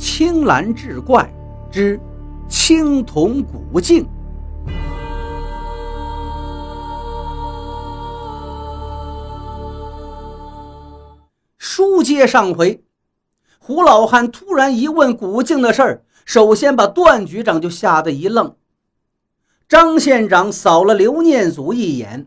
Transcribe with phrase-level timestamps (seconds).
[0.00, 1.30] 青蓝志怪
[1.70, 2.00] 之
[2.48, 4.08] 青铜古镜。
[11.58, 12.82] 书接上回，
[13.58, 18.56] 胡老汉突然一问古镜的事儿，首先把段局长就吓得一愣。
[19.68, 22.26] 张县长扫了刘念祖一眼，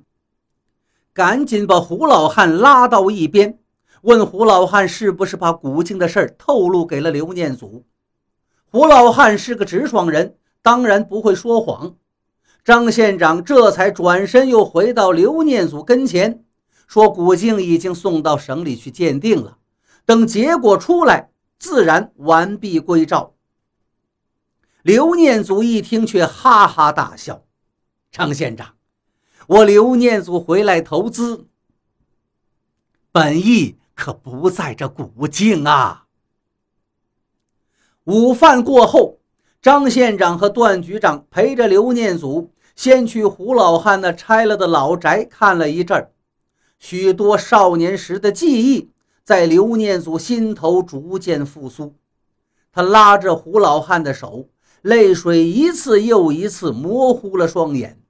[1.12, 3.58] 赶紧把胡老汉拉到一边。
[4.04, 7.85] 问胡老汉是不是把古镜的事儿透露给了刘念祖？
[8.66, 11.95] 胡老汉是个直爽人，当然不会说谎。
[12.66, 16.44] 张县长这才转身又回到刘念祖跟前，
[16.85, 19.58] 说：“古镜已经送到省里去鉴定了，
[20.05, 23.35] 等结果出来，自然完璧归赵。”
[24.83, 27.45] 刘念祖一听，却哈哈大笑
[28.11, 28.75] ：“张县长，
[29.47, 31.47] 我刘念祖回来投资，
[33.13, 36.07] 本意……”可不在这古镜啊！
[38.03, 39.19] 午饭过后，
[39.61, 46.11] 张县长和段局长陪着刘念祖先去胡老汉那拆了的老宅看了一阵儿，
[46.78, 48.91] 许多少年时的记忆
[49.23, 51.95] 在刘念祖心头逐渐复苏。
[52.73, 54.50] 他拉着胡老汉的手，
[54.81, 58.02] 泪水一次又一次模糊了双眼。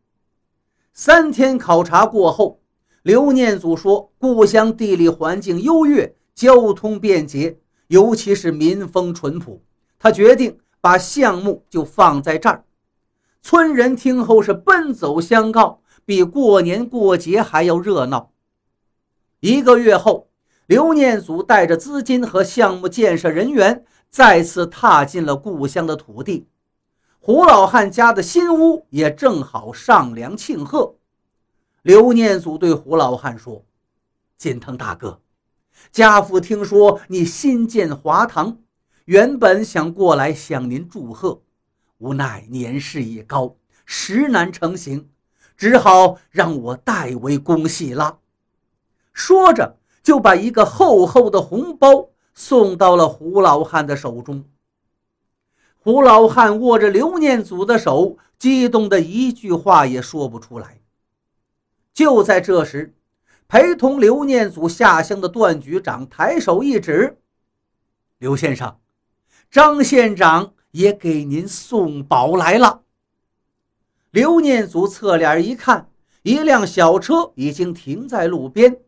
[0.92, 2.63] 三天考察过后。
[3.04, 9.62] 刘念祖说：“故乡地理环境优越，交通便捷，尤其是民风淳朴。
[10.00, 12.64] 他决定把项目就放在这儿。”
[13.44, 18.32] 村人听后是奔走相告，比过年过节还要热闹。
[19.42, 20.30] 一个月后，
[20.66, 26.48] 刘念祖带着资金和项目建设人员再次踏进了故乡的土地。
[27.20, 30.96] 胡老汉家的新屋也正好上梁庆贺。
[31.84, 33.66] 刘念祖对胡老汉说
[34.40, 35.20] ：“金腾大哥，
[35.92, 38.60] 家父听说你新建华堂，
[39.04, 41.42] 原本想过来向您祝贺，
[41.98, 45.10] 无奈年事已高，实难成行，
[45.58, 48.20] 只好让我代为恭喜了。”
[49.12, 54.46] 说着，就把一个厚厚的红包送到了胡老汉的手中。
[55.80, 60.80] 胡老汉握着刘念祖的手，激动的一句话也说不出来。
[61.94, 62.96] 就在这时，
[63.48, 67.20] 陪同刘念祖下乡的段局长抬手一指
[68.18, 68.78] ：“刘先生，
[69.52, 72.82] 张县长也给您送宝来了。”
[74.10, 75.90] 刘念祖侧脸一看，
[76.24, 78.80] 一辆小车已经停在路边。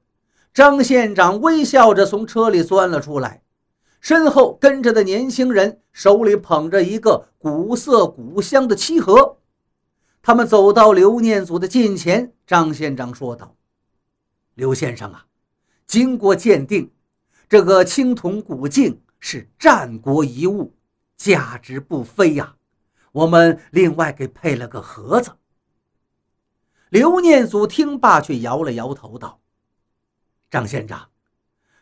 [0.54, 3.44] 张县长微笑着从车里钻了出来，
[4.00, 9.38] 身后跟着的年轻人手里捧着一个古色古香的漆盒。
[10.26, 13.56] 他们走到刘念祖的近前，张县长说道
[14.56, 15.28] ：“刘先生啊，
[15.86, 16.92] 经过鉴定，
[17.48, 20.74] 这个青铜古镜是战国遗物，
[21.16, 22.56] 价值不菲呀。
[23.12, 25.34] 我们另外给配了个盒子。”
[26.90, 29.40] 刘念祖听罢，却摇了摇头道
[30.50, 31.08] ：“张县长，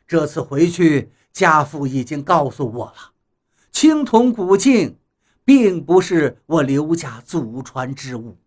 [0.05, 3.13] 这次回去，家父已经告诉我了，
[3.71, 4.97] 青铜古镜。”
[5.45, 8.37] 并不是我刘家祖传之物。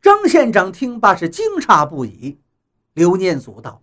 [0.00, 2.38] 张县长听罢是惊诧不已。
[2.94, 3.82] 刘念祖道：“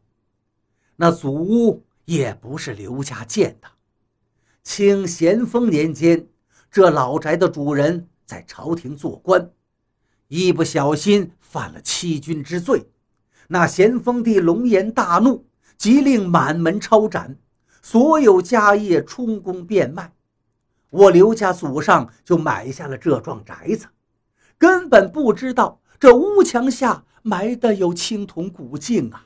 [0.95, 3.67] 那祖屋也不是刘家建的。
[4.63, 6.27] 清咸丰年间，
[6.71, 9.51] 这老宅的主人在朝廷做官，
[10.29, 12.89] 一不小心犯了欺君之罪。
[13.49, 15.45] 那咸丰帝龙颜大怒，
[15.77, 17.37] 即令满门抄斩，
[17.81, 20.11] 所有家业充公变卖。”
[20.93, 23.87] 我刘家祖上就买下了这幢宅子，
[24.59, 29.25] 根本不知道这屋墙下埋的有青铜古镜啊！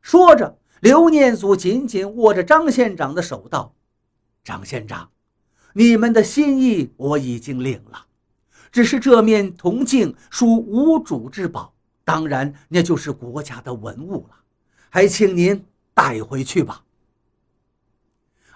[0.00, 3.74] 说着，刘念祖紧紧握着张县长的手道
[4.42, 5.10] ：“张县长，
[5.74, 8.06] 你们的心意我已经领了，
[8.72, 14.36] 只是这面铜镜属无主之宝，当然那就是国家的文物了，
[14.88, 16.82] 还请您带回去吧。”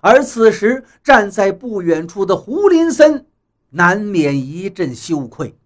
[0.01, 3.27] 而此时，站在不远处的胡林森
[3.71, 5.59] 难免一阵羞愧。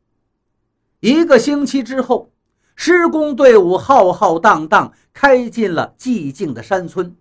[1.01, 2.31] 一个星期之后，
[2.75, 7.17] 施工队伍浩浩荡荡开进了寂静的山村，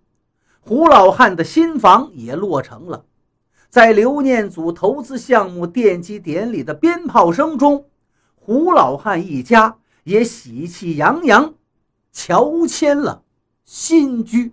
[0.60, 3.04] 胡老汉的新房也落成了。
[3.68, 7.86] 在刘念祖投资项目奠基典礼的鞭炮声中，
[8.34, 11.54] 胡老汉一家也喜气洋洋，
[12.12, 13.22] 乔迁了
[13.64, 14.52] 新居。